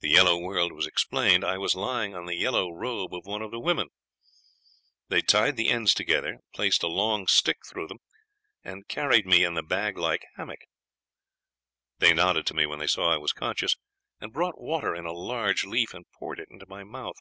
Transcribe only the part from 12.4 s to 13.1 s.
to me when they saw